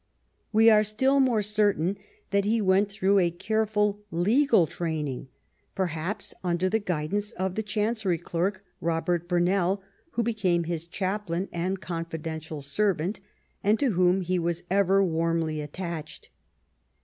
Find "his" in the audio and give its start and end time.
10.63-10.87